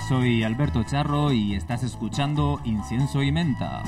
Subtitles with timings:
[0.00, 3.82] Soy Alberto Charro y estás escuchando Incienso y Menta.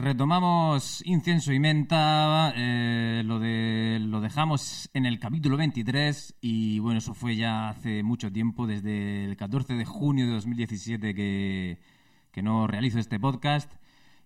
[0.00, 6.98] Retomamos Incienso y Menta, eh, lo, de, lo dejamos en el capítulo 23 y bueno,
[6.98, 11.78] eso fue ya hace mucho tiempo, desde el 14 de junio de 2017 que,
[12.32, 13.70] que no realizo este podcast.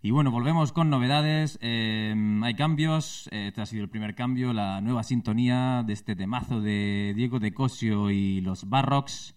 [0.01, 4.53] Y bueno, volvemos con novedades, eh, hay cambios, eh, este ha sido el primer cambio,
[4.53, 9.35] la nueva sintonía de este temazo de Diego de Cosio y los Barrocks.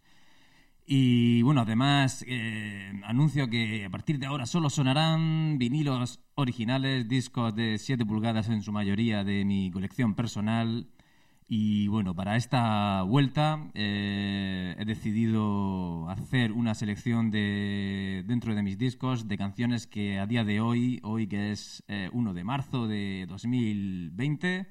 [0.90, 7.54] Y bueno, además eh, anuncio que a partir de ahora solo sonarán vinilos originales, discos
[7.54, 10.88] de 7 pulgadas en su mayoría de mi colección personal.
[11.50, 18.78] Y bueno, para esta vuelta eh, he decidido hacer una selección de, dentro de mis
[18.78, 22.88] discos de canciones que a día de hoy, hoy que es eh, 1 de marzo
[22.88, 24.68] de 2020,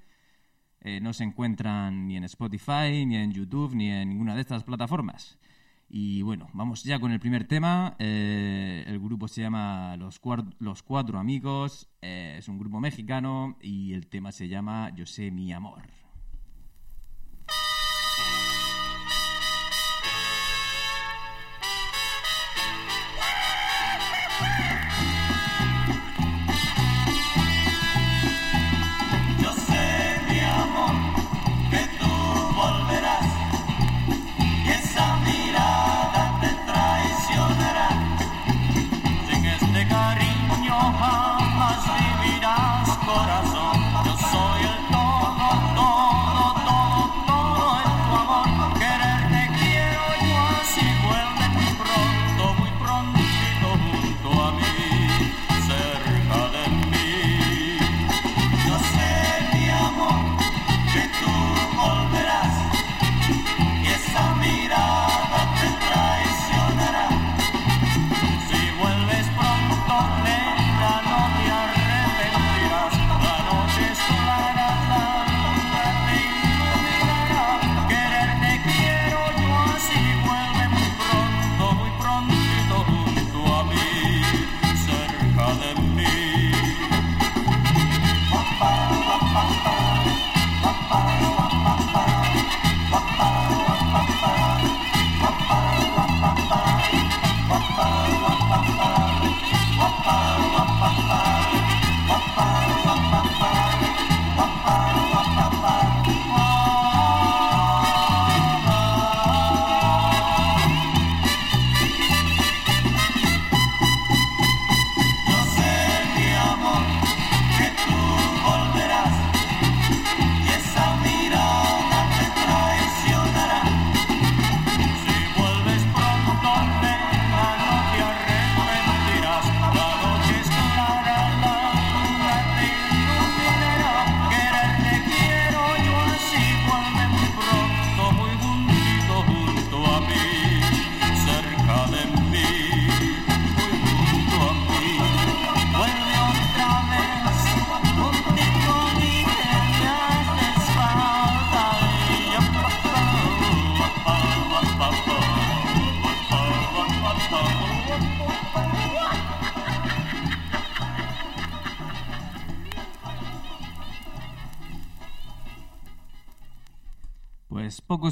[0.81, 4.65] eh, no se encuentran ni en Spotify, ni en YouTube, ni en ninguna de estas
[4.65, 5.39] plataformas.
[5.89, 7.97] Y bueno, vamos ya con el primer tema.
[7.99, 10.21] Eh, el grupo se llama Los,
[10.59, 11.89] Los Cuatro Amigos.
[12.03, 15.83] eh, es un grupo mexicano y el tema se llama Yo sé mi amor.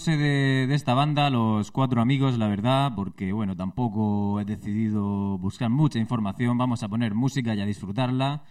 [0.05, 5.71] De, de esta banda, los cuatro amigos, la verdad, porque bueno, tampoco he decidido buscar
[5.71, 6.59] mucha información.
[6.59, 8.43] Vamos a poner música y a disfrutarla.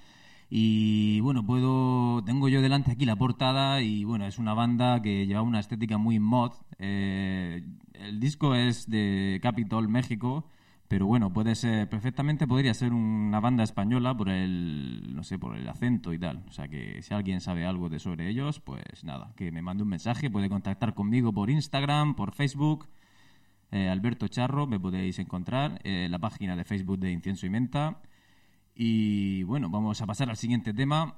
[0.50, 2.24] Y bueno, puedo.
[2.24, 6.00] Tengo yo delante aquí la portada y bueno, es una banda que lleva una estética
[6.00, 6.54] muy mod.
[6.80, 7.64] Eh,
[7.94, 10.46] el disco es de Capitol, México,
[10.94, 11.90] pero bueno, puede ser.
[11.90, 15.16] Perfectamente podría ser una banda española por el.
[15.16, 16.44] no sé, por el acento y tal.
[16.48, 19.82] O sea que si alguien sabe algo de sobre ellos, pues nada, que me mande
[19.82, 22.88] un mensaje, puede contactar conmigo por Instagram, por Facebook.
[23.72, 28.00] Eh, Alberto Charro, me podéis encontrar en la página de Facebook de Incienso y Menta.
[28.76, 31.16] Y bueno, vamos a pasar al siguiente tema.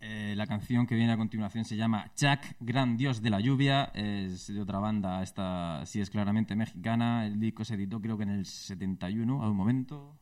[0.00, 3.90] Eh, la canción que viene a continuación se llama Jack, Gran Dios de la Lluvia.
[3.94, 7.26] Es de otra banda, esta sí es claramente mexicana.
[7.26, 10.18] El disco se editó creo que en el 71, a un momento.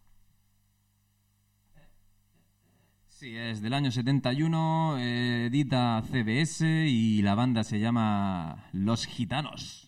[3.09, 9.86] Sí, es del año 71, eh, edita CBS y la banda se llama Los Gitanos.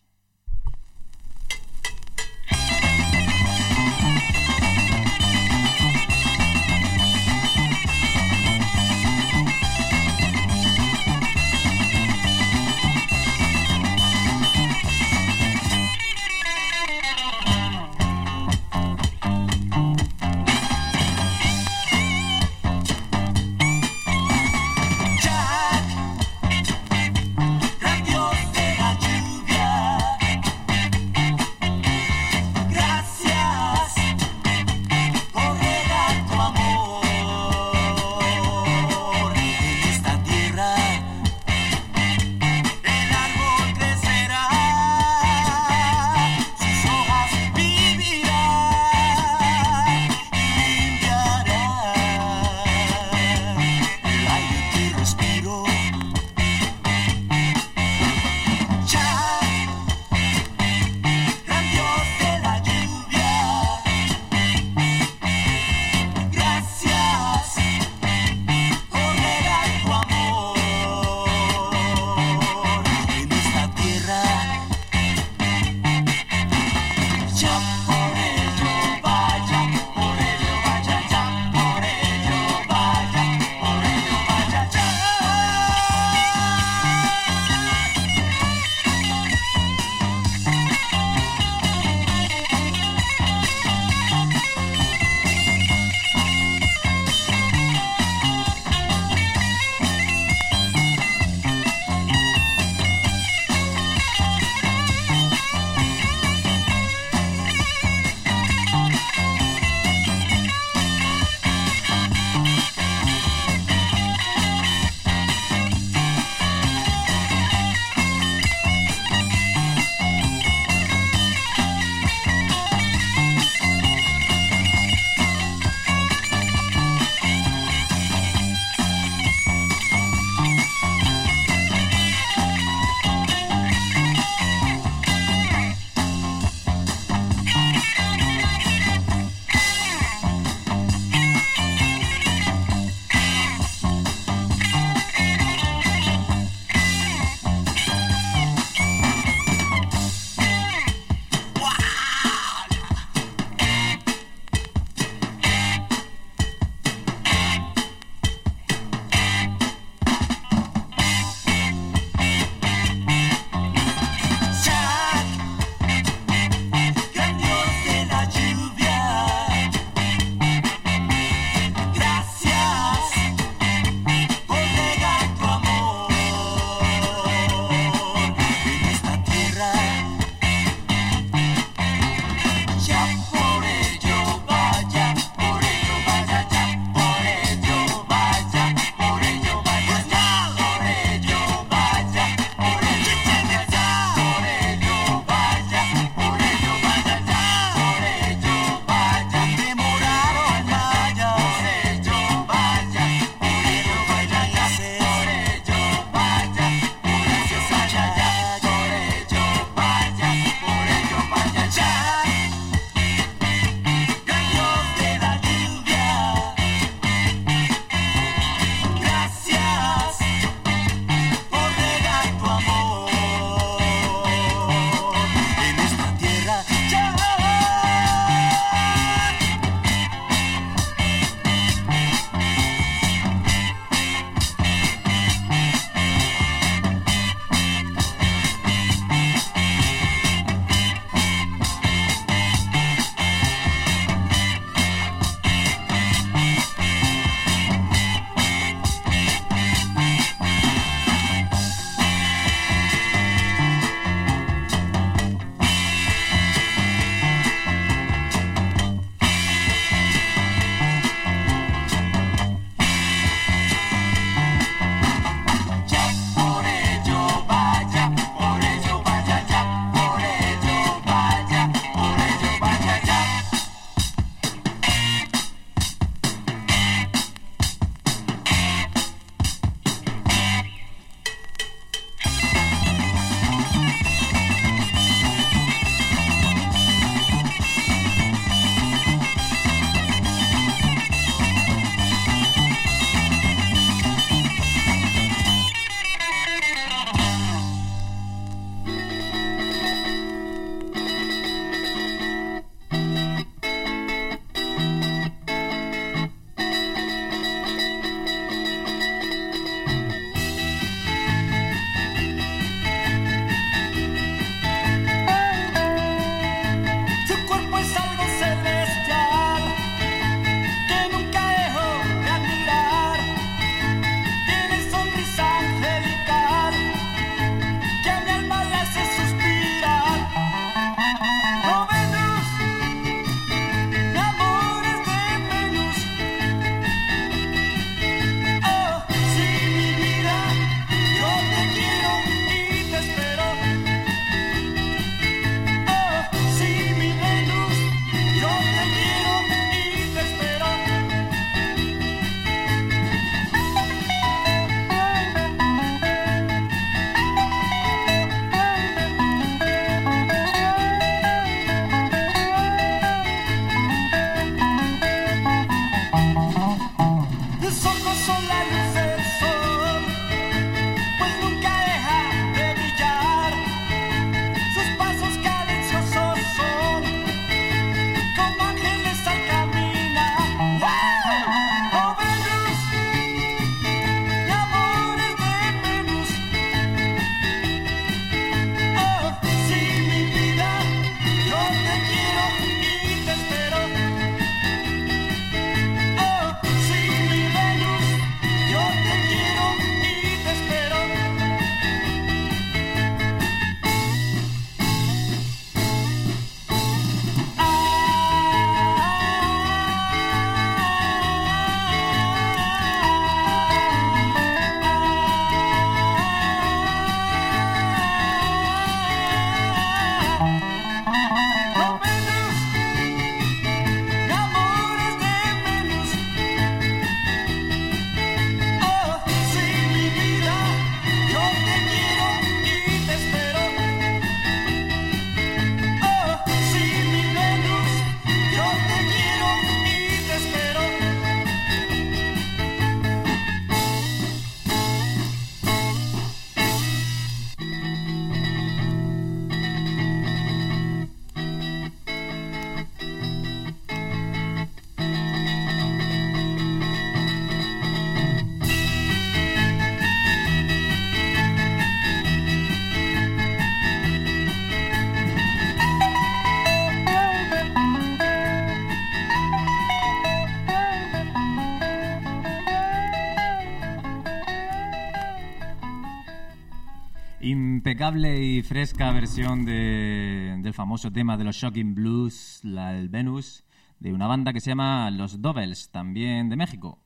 [478.08, 483.64] Impecable y fresca versión de- del famoso tema de los Shocking Blues, la, el Venus,
[484.00, 487.02] de una banda que se llama Los Doubles, también de México.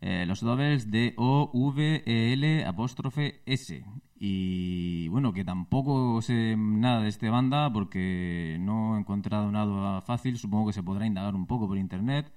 [0.00, 3.84] Eh, los Doubles de O-V-E-L apóstrofe S.
[4.18, 10.38] Y bueno, que tampoco sé nada de esta banda porque no he encontrado nada fácil.
[10.38, 12.32] Supongo que se podrá indagar un poco por internet.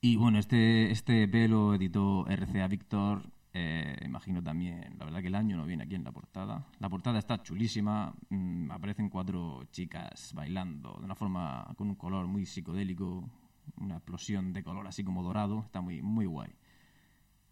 [0.00, 3.30] Y bueno, este, este EP lo editó RCA Victor.
[3.54, 6.66] Eh, imagino también, la verdad que el año no viene aquí en la portada.
[6.78, 8.14] La portada está chulísima.
[8.30, 13.28] mm, aparecen cuatro chicas bailando de una forma con un color muy psicodélico,
[13.76, 15.60] una explosión de color así como dorado.
[15.60, 16.50] Está muy, muy guay.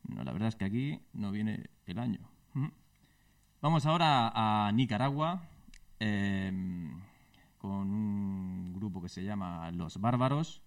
[0.08, 2.20] No, la verdad es que aquí no viene el año.
[3.60, 5.42] Vamos ahora a Nicaragua
[5.98, 6.50] eh,
[7.58, 10.62] con un grupo que se llama Los Bárbaros.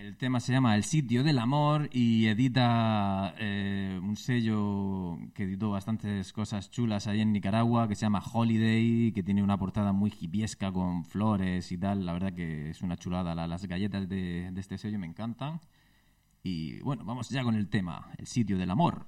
[0.00, 5.70] El tema se llama El sitio del amor y edita eh, un sello que editó
[5.70, 10.12] bastantes cosas chulas ahí en Nicaragua que se llama Holiday, que tiene una portada muy
[10.20, 12.06] hipiesca con flores y tal.
[12.06, 13.34] La verdad que es una chulada.
[13.34, 15.60] La- las galletas de, de este sello me encantan.
[16.44, 19.06] Y bueno, vamos ya con el tema, El sitio del amor.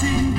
[0.00, 0.33] Pretendo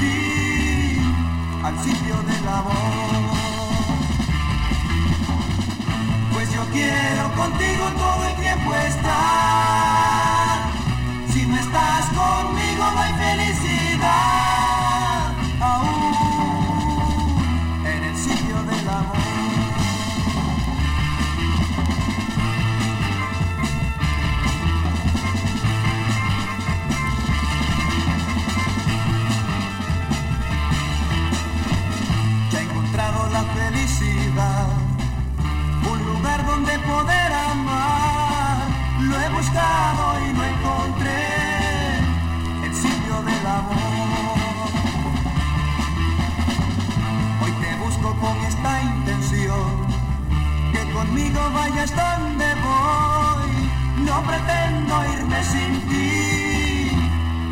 [51.75, 54.05] vayas donde voy.
[54.05, 56.91] No pretendo irme sin ti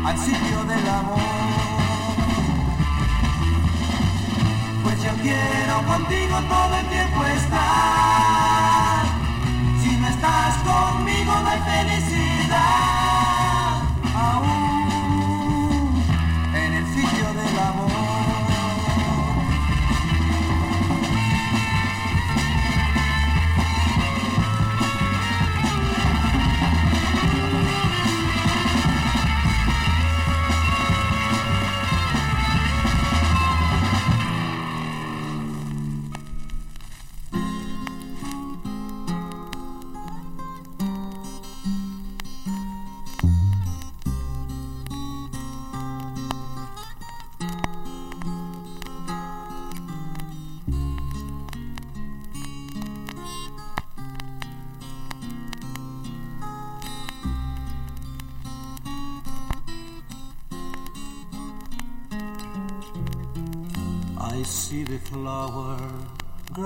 [0.06, 1.20] al sitio del amor.
[4.82, 8.23] Pues yo quiero contigo todo el tiempo estar.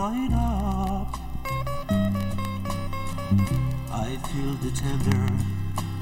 [0.00, 1.18] Up.
[3.90, 5.26] I feel the tender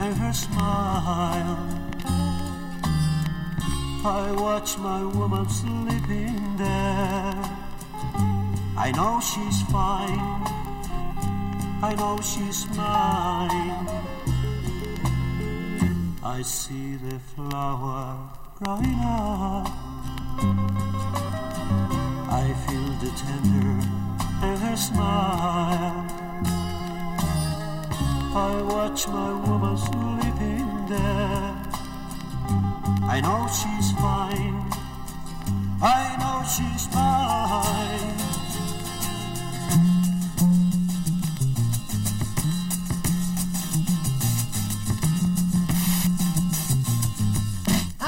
[0.04, 1.56] in her smile.
[4.04, 7.42] I watch my woman sleeping there.
[8.76, 10.42] I know she's fine.
[11.82, 13.88] I know she's mine.
[16.22, 18.28] I see the flower
[18.58, 19.86] growing up.
[22.46, 26.06] I feel the tender smile.
[28.36, 31.54] I watch my woman sleeping there.
[33.14, 34.58] I know she's fine.
[35.82, 38.16] I know she's mine.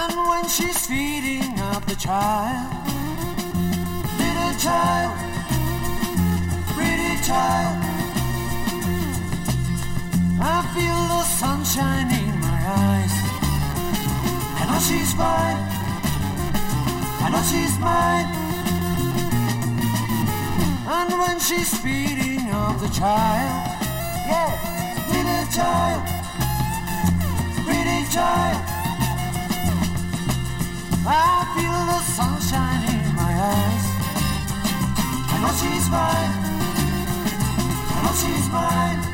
[0.00, 2.97] And when she's feeding up the child,
[4.58, 5.16] child,
[7.22, 7.78] child.
[10.40, 13.14] I feel the sunshine in my eyes.
[14.58, 15.60] I know she's mine.
[17.24, 18.28] I know she's mine.
[20.96, 23.58] And when she's feeding of the child,
[24.30, 24.50] yeah,
[25.12, 26.02] little child,
[35.58, 36.32] she's mine.
[37.90, 39.07] I know she's mine.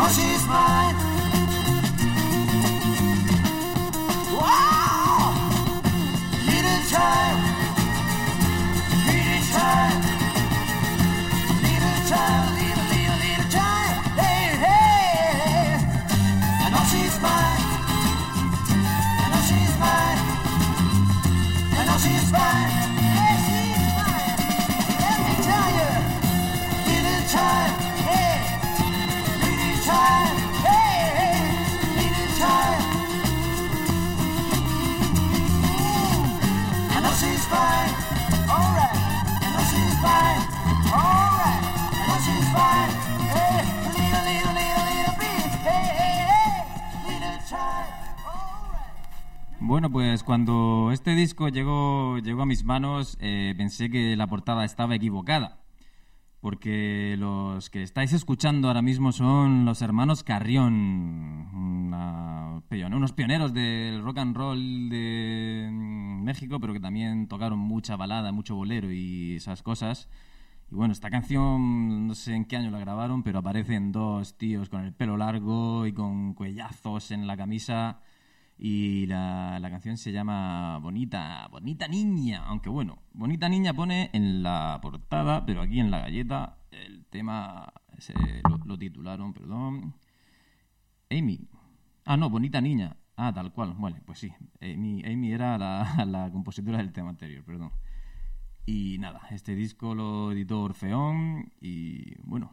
[0.00, 1.09] 'Cause she's mine.
[49.70, 54.64] Bueno, pues cuando este disco llegó, llegó a mis manos, eh, pensé que la portada
[54.64, 55.60] estaba equivocada.
[56.40, 61.50] Porque los que estáis escuchando ahora mismo son los hermanos Carrión,
[62.92, 68.32] unos pioneros del rock and roll de mm, México, pero que también tocaron mucha balada,
[68.32, 70.08] mucho bolero y esas cosas.
[70.72, 74.68] Y bueno, esta canción no sé en qué año la grabaron, pero aparecen dos tíos
[74.68, 78.00] con el pelo largo y con cuellazos en la camisa.
[78.62, 82.44] Y la, la canción se llama Bonita, Bonita Niña.
[82.44, 87.72] Aunque bueno, Bonita Niña pone en la portada, pero aquí en la galleta el tema
[87.98, 88.12] se-
[88.66, 89.94] lo, titularon, perdón.
[91.10, 91.48] Amy.
[92.04, 92.96] Ah, no, Bonita Niña.
[93.16, 93.74] Ah, tal cual.
[93.78, 94.30] Vale, pues sí.
[94.60, 97.72] Amy, Amy era la, la compositora del tema anterior, perdón.
[98.66, 102.52] Y nada, este disco lo editó Orfeón y bueno,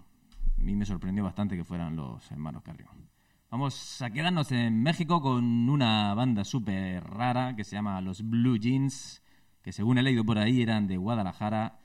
[0.58, 3.07] a mí me sorprendió bastante que fueran los hermanos Carrión.
[3.50, 8.58] Vamos a quedarnos en México con una banda súper rara que se llama los Blue
[8.58, 9.24] Jeans,
[9.62, 11.80] que según he leído por ahí eran de Guadalajara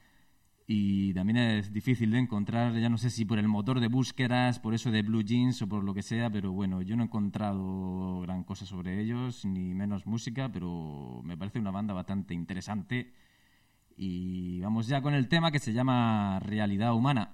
[0.67, 4.59] y también es difícil de encontrar, ya no sé si por el motor de búsquedas,
[4.59, 7.07] por eso de Blue Jeans o por lo que sea, pero bueno, yo no he
[7.07, 13.13] encontrado gran cosa sobre ellos, ni menos música, pero me parece una banda bastante interesante.
[13.97, 17.31] Y vamos ya con el tema que se llama Realidad Humana.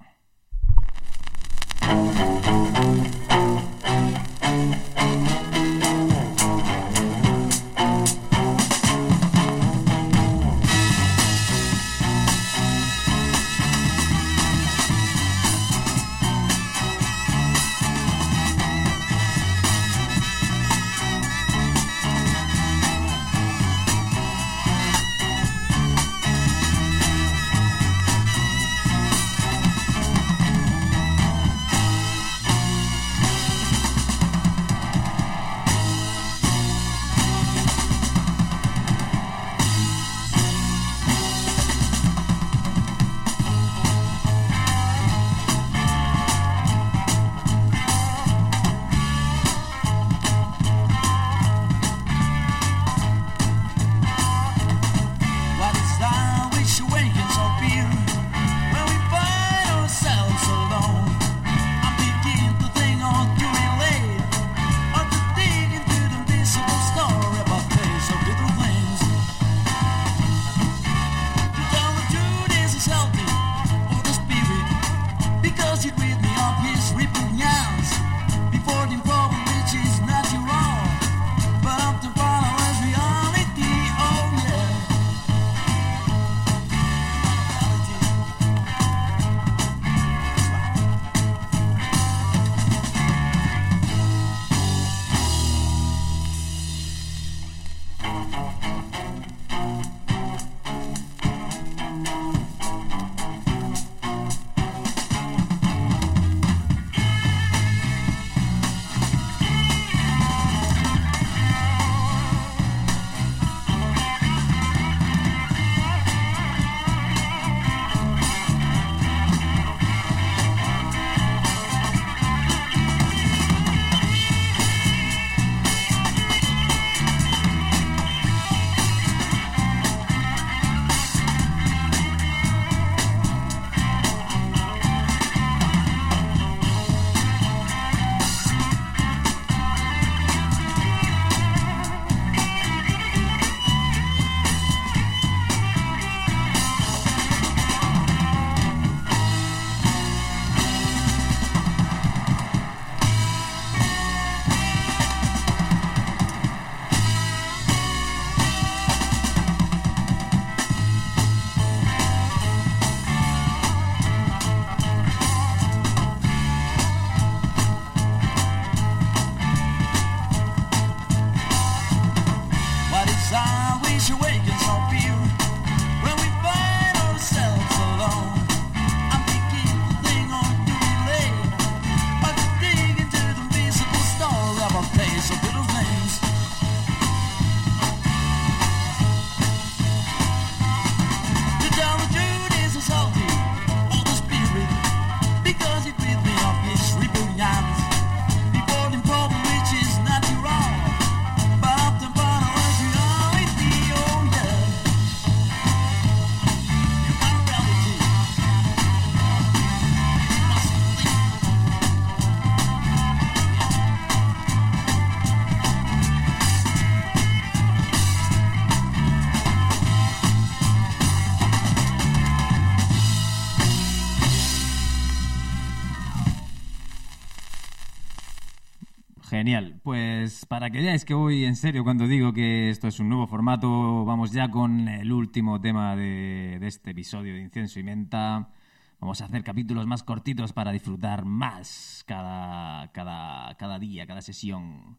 [229.38, 229.79] Genial.
[229.85, 233.29] Pues para que veáis que voy en serio cuando digo que esto es un nuevo
[233.29, 238.51] formato, vamos ya con el último tema de, de este episodio de Incienso y Menta.
[238.98, 244.98] Vamos a hacer capítulos más cortitos para disfrutar más cada, cada, cada día, cada sesión.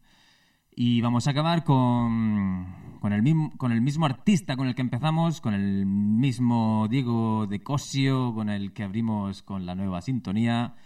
[0.74, 3.22] Y vamos a acabar con, con, el
[3.58, 8.48] con el mismo artista con el que empezamos, con el mismo Diego de Cosio, con
[8.48, 10.76] el que abrimos con la nueva sintonía.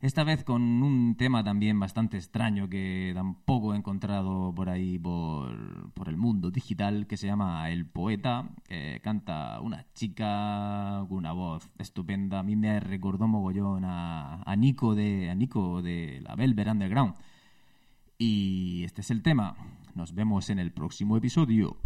[0.00, 5.90] Esta vez con un tema también bastante extraño que tampoco he encontrado por ahí por,
[5.90, 11.32] por el mundo digital, que se llama El Poeta, que canta una chica con una
[11.32, 12.38] voz estupenda.
[12.38, 17.14] A mí me recordó mogollón a, a Nico de, a Nico de la Velvet Underground.
[18.18, 19.56] Y este es el tema.
[19.96, 21.76] Nos vemos en el próximo episodio.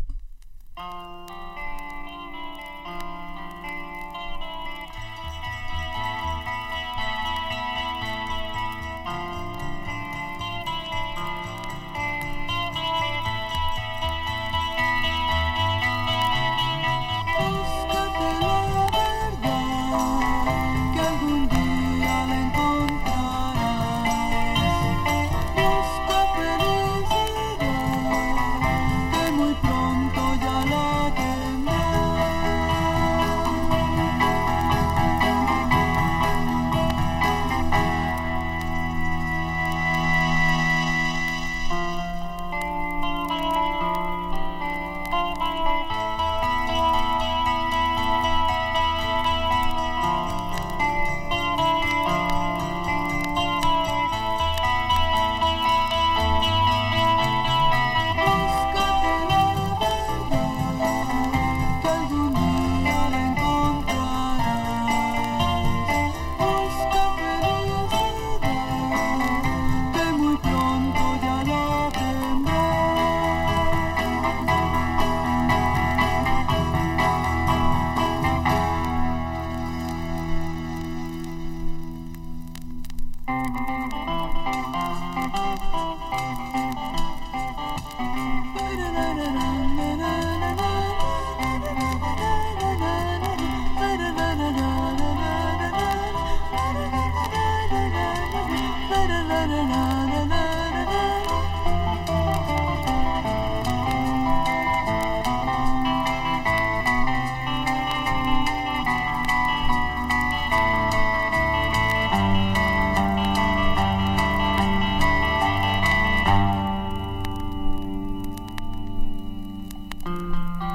[120.13, 120.72] Música